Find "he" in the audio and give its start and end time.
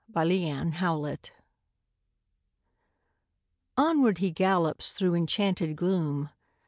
4.17-4.31